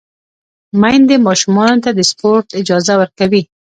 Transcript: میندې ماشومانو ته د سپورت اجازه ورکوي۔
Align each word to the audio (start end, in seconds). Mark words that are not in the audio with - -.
میندې 0.81 1.15
ماشومانو 1.27 1.81
ته 1.85 1.89
د 1.97 1.99
سپورت 2.11 2.47
اجازه 2.61 2.93
ورکوي۔ 3.01 3.41